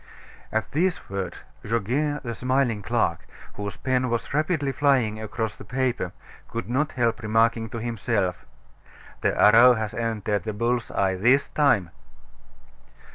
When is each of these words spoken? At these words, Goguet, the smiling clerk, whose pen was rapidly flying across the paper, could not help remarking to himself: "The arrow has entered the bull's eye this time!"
At 0.51 0.71
these 0.71 1.11
words, 1.11 1.37
Goguet, 1.63 2.23
the 2.23 2.33
smiling 2.33 2.81
clerk, 2.81 3.27
whose 3.53 3.77
pen 3.77 4.09
was 4.09 4.33
rapidly 4.33 4.71
flying 4.71 5.21
across 5.21 5.55
the 5.55 5.63
paper, 5.63 6.11
could 6.47 6.67
not 6.67 6.93
help 6.93 7.21
remarking 7.21 7.69
to 7.69 7.77
himself: 7.77 8.43
"The 9.21 9.39
arrow 9.39 9.75
has 9.75 9.93
entered 9.93 10.41
the 10.41 10.53
bull's 10.53 10.89
eye 10.89 11.17
this 11.17 11.49
time!" 11.49 11.91